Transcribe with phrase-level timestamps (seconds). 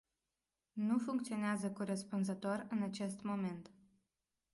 [0.73, 3.71] Nu funcționează corespunzător în acest moment.